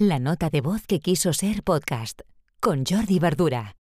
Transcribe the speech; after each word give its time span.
La 0.00 0.20
nota 0.20 0.48
de 0.48 0.60
voz 0.60 0.86
que 0.86 1.00
quiso 1.00 1.32
ser 1.32 1.64
podcast 1.64 2.20
con 2.60 2.84
Jordi 2.86 3.18
Verdura. 3.18 3.74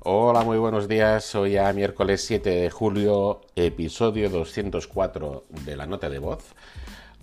Hola, 0.00 0.42
muy 0.42 0.58
buenos 0.58 0.88
días. 0.88 1.36
Hoy 1.36 1.52
ya 1.52 1.72
miércoles 1.72 2.24
7 2.24 2.50
de 2.50 2.70
julio, 2.70 3.42
episodio 3.54 4.28
204 4.28 5.44
de 5.66 5.76
la 5.76 5.86
nota 5.86 6.10
de 6.10 6.18
voz. 6.18 6.56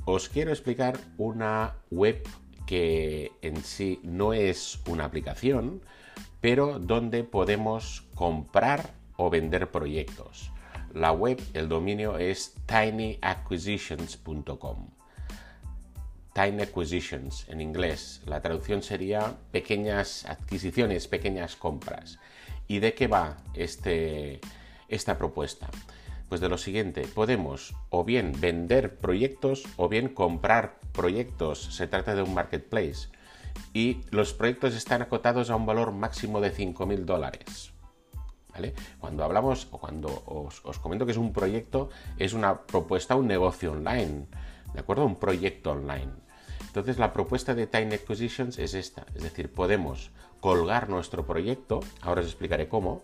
Os 0.05 0.29
quiero 0.29 0.51
explicar 0.51 0.97
una 1.17 1.75
web 1.91 2.25
que 2.65 3.33
en 3.41 3.61
sí 3.61 3.99
no 4.03 4.31
es 4.31 4.79
una 4.87 5.03
aplicación, 5.03 5.81
pero 6.39 6.79
donde 6.79 7.25
podemos 7.25 8.05
comprar 8.15 8.93
o 9.17 9.29
vender 9.29 9.69
proyectos. 9.69 10.53
La 10.93 11.11
web, 11.11 11.41
el 11.53 11.69
dominio 11.69 12.17
es 12.17 12.55
tinyacquisitions.com. 12.65 14.89
Tiny 16.33 16.61
Acquisitions 16.61 17.47
en 17.49 17.59
inglés. 17.59 18.21
La 18.25 18.41
traducción 18.41 18.81
sería 18.81 19.37
pequeñas 19.51 20.25
adquisiciones, 20.25 21.07
pequeñas 21.07 21.55
compras. 21.55 22.19
¿Y 22.67 22.79
de 22.79 22.93
qué 22.93 23.07
va 23.07 23.37
este, 23.53 24.39
esta 24.87 25.17
propuesta? 25.17 25.69
Pues 26.29 26.39
de 26.39 26.49
lo 26.49 26.57
siguiente, 26.57 27.07
podemos 27.07 27.75
o 27.89 28.03
bien 28.03 28.33
vender 28.39 28.97
proyectos 28.97 29.63
o 29.75 29.89
bien 29.89 30.09
comprar 30.09 30.79
proyectos. 30.93 31.75
Se 31.75 31.87
trata 31.87 32.15
de 32.15 32.21
un 32.21 32.33
marketplace. 32.33 33.09
Y 33.73 34.01
los 34.11 34.33
proyectos 34.33 34.75
están 34.75 35.01
acotados 35.01 35.49
a 35.49 35.55
un 35.55 35.65
valor 35.65 35.91
máximo 35.91 36.41
de 36.41 36.53
5.000 36.53 37.05
dólares. 37.05 37.71
Cuando 38.99 39.23
hablamos 39.23 39.67
o 39.71 39.77
cuando 39.77 40.23
os, 40.25 40.79
comento 40.79 41.05
que 41.05 41.11
es 41.11 41.17
un 41.17 41.33
proyecto, 41.33 41.89
es 42.17 42.33
una 42.33 42.61
propuesta, 42.61 43.15
un 43.15 43.27
negocio 43.27 43.71
online, 43.71 44.27
¿de 44.73 44.79
acuerdo? 44.79 45.05
Un 45.05 45.15
proyecto 45.15 45.71
online. 45.71 46.11
Entonces 46.67 46.99
la 46.99 47.13
propuesta 47.13 47.55
de 47.55 47.67
Tiny 47.67 47.95
Acquisitions 47.95 48.59
es 48.59 48.73
esta, 48.73 49.05
es 49.15 49.23
decir, 49.23 49.51
podemos 49.51 50.11
colgar 50.39 50.89
nuestro 50.89 51.25
proyecto, 51.25 51.79
ahora 52.01 52.21
os 52.21 52.27
explicaré 52.27 52.67
cómo, 52.67 53.01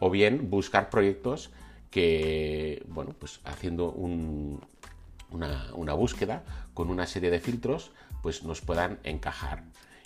o 0.00 0.10
bien 0.10 0.50
buscar 0.50 0.90
proyectos 0.90 1.50
que, 1.90 2.84
bueno, 2.88 3.14
pues 3.18 3.40
haciendo 3.44 3.90
una, 3.90 5.94
búsqueda 5.94 6.44
con 6.74 6.90
una 6.90 7.06
serie 7.06 7.30
de 7.30 7.40
filtros, 7.40 7.90
pues 8.22 8.44
nos 8.44 8.60
puedan 8.60 8.98
encajar 9.04 9.64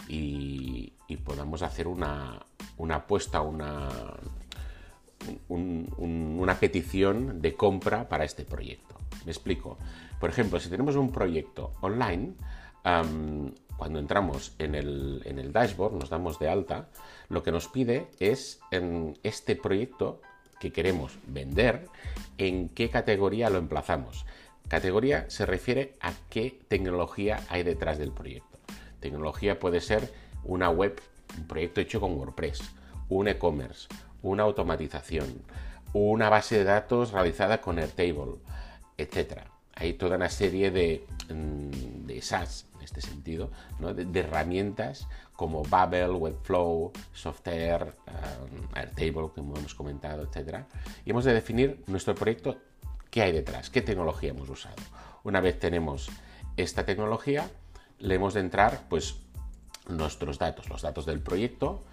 y, 0.08 0.92
podamos 1.24 1.60
hacer 1.60 1.88
una 1.88 2.40
apuesta, 2.88 3.42
una, 3.42 3.90
una 5.48 6.58
petición 6.58 7.40
de 7.40 7.54
compra 7.54 8.08
para 8.08 8.24
este 8.24 8.44
proyecto. 8.44 8.96
Me 9.24 9.32
explico. 9.32 9.78
Por 10.20 10.30
ejemplo, 10.30 10.60
si 10.60 10.68
tenemos 10.68 10.96
un 10.96 11.10
proyecto 11.10 11.72
online, 11.80 12.34
cuando 13.76 13.98
entramos 13.98 14.54
en 14.58 14.74
el, 14.74 15.50
dashboard, 15.52 15.94
nos 15.94 16.10
damos 16.10 16.38
de 16.38 16.48
alta, 16.48 16.88
lo 17.28 17.42
que 17.42 17.52
nos 17.52 17.68
pide 17.68 18.08
es 18.20 18.60
en 18.70 19.18
este 19.22 19.56
proyecto 19.56 20.20
que 20.60 20.72
queremos 20.72 21.18
vender, 21.26 21.88
en 22.38 22.68
qué 22.68 22.90
categoría 22.90 23.50
lo 23.50 23.58
emplazamos. 23.58 24.24
Categoría 24.68 25.28
se 25.28 25.44
refiere 25.44 25.94
a 26.00 26.12
qué 26.30 26.60
tecnología 26.68 27.40
hay 27.48 27.62
detrás 27.62 27.98
del 27.98 28.12
proyecto. 28.12 28.58
Tecnología 29.00 29.58
puede 29.58 29.80
ser 29.80 30.12
una 30.44 30.70
web, 30.70 31.00
un 31.36 31.46
proyecto 31.46 31.80
hecho 31.80 32.00
con 32.00 32.14
WordPress, 32.16 32.62
un 33.08 33.28
e-commerce, 33.28 33.88
una 34.22 34.44
automatización, 34.44 35.42
una 35.92 36.28
base 36.28 36.58
de 36.58 36.64
datos 36.64 37.12
realizada 37.12 37.60
con 37.60 37.78
Airtable, 37.78 38.36
etc. 38.96 39.42
Hay 39.74 39.94
toda 39.94 40.16
una 40.16 40.28
serie 40.28 40.70
de, 40.70 41.06
mm, 41.28 42.06
de 42.06 42.22
SaaS, 42.22 42.66
en 42.76 42.82
este 42.82 43.00
sentido, 43.00 43.50
de, 43.94 44.20
herramientas 44.20 45.08
como 45.34 45.62
Babel, 45.64 46.10
Webflow, 46.10 46.92
Software, 47.12 47.94
um, 48.06 48.68
Airtable, 48.74 49.30
como 49.34 49.56
hemos 49.56 49.74
comentado, 49.74 50.22
etc. 50.22 50.64
Y 51.04 51.10
hemos 51.10 51.24
de 51.24 51.34
definir 51.34 51.82
nuestro 51.86 52.14
proyecto, 52.14 52.56
qué 53.10 53.22
hay 53.22 53.32
detrás, 53.32 53.70
qué 53.70 53.82
tecnología 53.82 54.30
hemos 54.30 54.48
usado. 54.48 54.76
Una 55.24 55.40
vez 55.40 55.58
tenemos 55.58 56.10
esta 56.56 56.84
tecnología, 56.84 57.48
le 57.98 58.14
hemos 58.14 58.34
de 58.34 58.40
entrar 58.40 58.82
pues, 58.88 59.16
nuestros 59.88 60.38
datos, 60.38 60.68
los 60.68 60.82
datos 60.82 61.06
del 61.06 61.20
proyecto, 61.20 61.84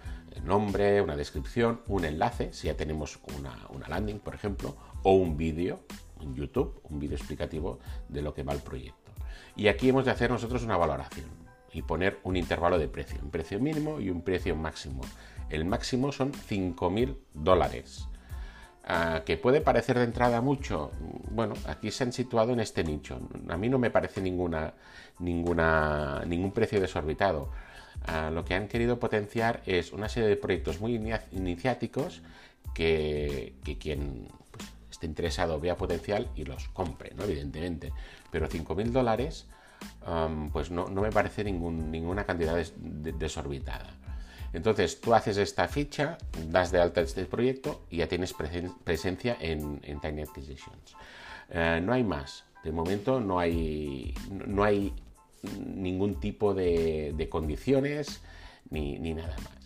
nombre, 0.42 1.00
una 1.00 1.16
descripción, 1.16 1.80
un 1.88 2.04
enlace, 2.04 2.52
si 2.52 2.68
ya 2.68 2.76
tenemos 2.76 3.18
una, 3.38 3.88
landing, 3.88 4.20
por 4.20 4.34
ejemplo, 4.34 4.76
o 5.02 5.12
un 5.12 5.36
vídeo 5.36 5.80
en 6.20 6.34
YouTube, 6.34 6.80
un 6.84 6.98
vídeo 6.98 7.16
explicativo 7.16 7.78
de 8.08 8.22
lo 8.22 8.34
que 8.34 8.42
va 8.42 8.52
el 8.52 8.60
proyecto. 8.60 9.12
Y 9.56 9.68
aquí 9.68 9.88
hemos 9.88 10.04
de 10.04 10.10
hacer 10.10 10.30
nosotros 10.30 10.62
una 10.62 10.76
valoración 10.76 11.28
y 11.72 11.82
poner 11.82 12.18
un 12.24 12.36
intervalo 12.36 12.78
de 12.78 12.88
precio, 12.88 13.20
un 13.22 13.30
precio 13.30 13.60
mínimo 13.60 14.00
y 14.00 14.10
un 14.10 14.22
precio 14.22 14.56
máximo. 14.56 15.02
El 15.50 15.64
máximo 15.64 16.12
son 16.12 16.32
5.000 16.32 17.16
dólares. 17.34 18.08
Que 19.24 19.36
puede 19.36 19.60
parecer 19.60 19.98
de 19.98 20.04
entrada 20.04 20.40
mucho, 20.40 20.90
bueno, 21.30 21.54
aquí 21.66 21.90
se 21.90 22.04
han 22.04 22.12
situado 22.12 22.52
en 22.52 22.60
este 22.60 22.82
nicho. 22.82 23.20
A 23.48 23.56
mí 23.56 23.68
no 23.68 23.78
me 23.78 23.90
parece 23.90 24.20
ninguna, 24.20 24.74
ninguna, 25.20 26.24
ningún 26.26 26.50
precio 26.50 26.80
desorbitado 26.80 27.50
lo 28.32 28.44
que 28.44 28.54
han 28.54 28.68
querido 28.68 28.98
potenciar 28.98 29.62
es 29.66 29.92
una 29.92 30.08
serie 30.08 30.28
de 30.28 30.36
proyectos 30.36 30.80
muy 30.80 30.94
iniciáticos 31.32 32.22
que, 32.74 33.54
quien 33.80 34.28
pues, 34.50 34.66
esté 34.90 35.06
interesado 35.06 35.60
vea 35.60 35.76
potencial 35.76 36.28
y 36.34 36.44
los 36.44 36.68
compre, 36.68 37.12
¿no? 37.14 37.24
evidentemente. 37.24 37.92
Pero 38.30 38.48
5.000 38.48 38.90
dólares 38.90 39.46
pues 40.52 40.70
no, 40.70 40.86
me 40.88 41.10
parece 41.10 41.44
ninguna 41.44 42.24
cantidad 42.24 42.56
desorbitada. 42.56 43.86
Entonces 44.52 45.00
tú 45.00 45.14
haces 45.14 45.36
esta 45.36 45.68
ficha, 45.68 46.18
das 46.48 46.72
de 46.72 46.80
alta 46.80 47.00
este 47.00 47.24
proyecto 47.24 47.82
y 47.90 47.98
ya 47.98 48.08
tienes 48.08 48.34
presencia 48.84 49.36
en, 49.40 49.80
Tiny 49.80 50.22
Acquisitions. 50.22 50.96
Eh, 51.50 51.80
no 51.82 51.92
hay 51.92 52.04
más. 52.04 52.44
De 52.64 52.72
momento 52.72 53.20
no 53.20 53.38
hay, 53.38 54.14
no 54.30 54.64
hay 54.64 54.92
ningún 55.64 56.20
tipo 56.20 56.52
de, 56.52 57.28
condiciones 57.30 58.20
ni, 58.70 58.98
nada 58.98 59.36
más. 59.36 59.60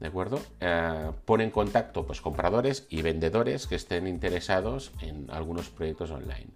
¿De 0.00 0.06
acuerdo? 0.06 0.40
Eh, 0.60 1.10
pone 1.24 1.44
en 1.44 1.50
contacto 1.50 2.06
pues, 2.06 2.20
compradores 2.20 2.86
y 2.88 3.02
vendedores 3.02 3.66
que 3.66 3.76
estén 3.76 4.06
interesados 4.06 4.92
en 5.00 5.28
algunos 5.30 5.70
proyectos 5.70 6.10
online. 6.10 6.48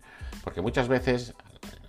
Porque 0.45 0.61
muchas 0.61 0.89
veces, 0.89 1.35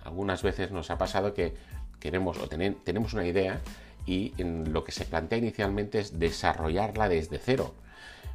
algunas 0.04 0.42
veces 0.42 0.70
nos 0.70 0.90
ha 0.90 0.98
pasado 0.98 1.34
que 1.34 1.54
queremos 2.00 2.38
o 2.38 2.48
tenemos 2.48 3.14
una 3.14 3.26
idea 3.26 3.60
y 4.06 4.34
lo 4.38 4.84
que 4.84 4.92
se 4.92 5.04
plantea 5.04 5.38
inicialmente 5.38 5.98
es 6.00 6.18
desarrollarla 6.18 7.08
desde 7.08 7.38
cero. 7.38 7.74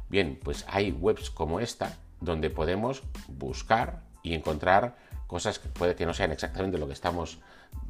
Bien, 0.08 0.38
pues 0.42 0.64
hay 0.68 0.90
webs 0.90 1.30
como 1.30 1.60
esta 1.60 1.96
donde 2.20 2.50
podemos 2.50 3.02
buscar 3.28 4.02
y 4.22 4.34
encontrar 4.34 4.96
cosas 5.26 5.58
que 5.58 5.68
puede 5.68 5.94
que 5.94 6.06
no 6.06 6.14
sean 6.14 6.32
exactamente 6.32 6.78
lo 6.78 6.86
que 6.86 6.92
estamos 6.92 7.38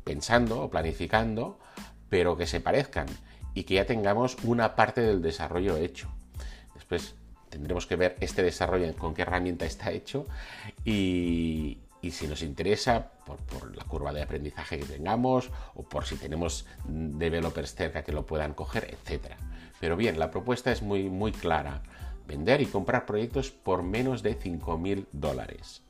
pensando 0.04 0.62
o 0.62 0.70
planificando, 0.70 1.58
pero 2.08 2.36
que 2.36 2.46
se 2.46 2.60
parezcan 2.60 3.06
y 3.54 3.64
que 3.64 3.74
ya 3.74 3.86
tengamos 3.86 4.36
una 4.44 4.76
parte 4.76 5.00
del 5.00 5.22
desarrollo 5.22 5.76
hecho. 5.76 6.08
Después 6.74 7.14
tendremos 7.48 7.86
que 7.86 7.96
ver 7.96 8.16
este 8.20 8.42
desarrollo 8.42 8.94
con 8.96 9.14
qué 9.14 9.22
herramienta 9.22 9.64
está 9.64 9.90
hecho 9.90 10.26
y, 10.84 11.78
si 12.10 12.26
nos 12.26 12.42
interesa 12.42 13.10
por, 13.26 13.76
la 13.76 13.84
curva 13.84 14.12
de 14.12 14.22
aprendizaje 14.22 14.78
que 14.78 14.86
tengamos 14.86 15.50
o 15.74 15.82
por 15.82 16.06
si 16.06 16.16
tenemos 16.16 16.66
developers 16.84 17.74
cerca 17.74 18.02
que 18.02 18.12
lo 18.12 18.26
puedan 18.26 18.54
coger, 18.54 18.84
etc. 18.94 19.34
Pero 19.80 19.96
bien, 19.96 20.18
la 20.18 20.30
propuesta 20.30 20.72
es 20.72 20.82
muy, 20.82 21.10
muy 21.10 21.32
clara. 21.32 21.82
Vender 22.26 22.60
y 22.62 22.66
comprar 22.66 23.06
proyectos 23.06 23.50
por 23.50 23.82
menos 23.82 24.22
de 24.22 24.38
5.000 24.38 25.06
dólares. 25.12 25.82